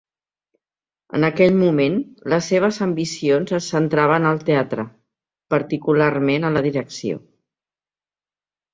[1.19, 1.97] En aquell moment,
[2.35, 4.89] les seves ambicions es centraven al teatre,
[5.57, 7.25] particularment a la direcció.